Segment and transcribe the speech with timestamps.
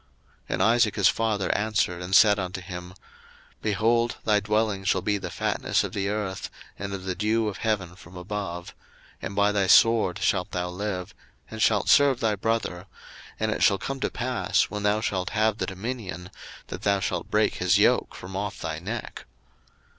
[0.49, 2.95] 01:027:039 And Isaac his father answered and said unto him,
[3.61, 7.57] Behold, thy dwelling shall be the fatness of the earth, and of the dew of
[7.57, 8.69] heaven from above;
[9.19, 11.13] 01:027:040 And by thy sword shalt thou live,
[11.51, 12.87] and shalt serve thy brother;
[13.39, 16.31] and it shall come to pass when thou shalt have the dominion,
[16.69, 19.25] that thou shalt break his yoke from off thy neck.